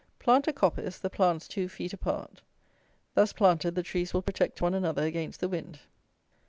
[0.17, 2.41] Plant a coppice, the plants two feet apart.
[3.13, 5.77] Thus planted, the trees will protect one another against the wind.